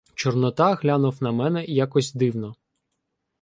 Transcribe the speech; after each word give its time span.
Чорнота 0.15 0.73
глянув 0.73 1.23
на 1.23 1.31
мене 1.31 1.65
якось 1.65 2.13
дивно. 2.13 2.55